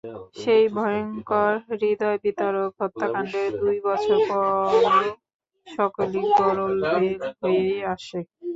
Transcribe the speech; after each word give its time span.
সেই 0.35 0.63
ভয়ংকর 0.75 1.53
হূদয়বিদারক 1.67 2.71
হত্যাকাণ্ডের 2.79 3.49
দুই 3.61 3.77
বছর 3.87 4.17
পরও 4.27 5.01
সকলই 5.67 6.23
গরল 6.39 6.73
ভেল 6.91 7.05
হয়েই 7.39 7.79
আছে। 7.93 8.19